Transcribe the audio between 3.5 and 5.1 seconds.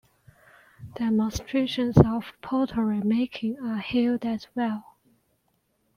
are held as well.